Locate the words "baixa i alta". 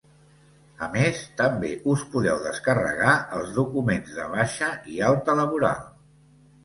4.35-5.37